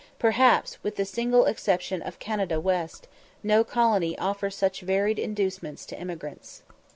Perhaps, 0.17 0.83
with 0.83 0.95
the 0.95 1.05
single 1.05 1.45
exception 1.45 2.01
of 2.01 2.17
Canada 2.17 2.59
West, 2.59 3.07
no 3.43 3.63
colony 3.63 4.17
offers 4.17 4.55
such 4.55 4.81
varied 4.81 5.19
inducements 5.19 5.85
to 5.85 5.95
emigrants. 5.99 6.63